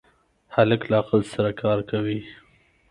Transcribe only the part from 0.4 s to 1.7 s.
هلک له عقل سره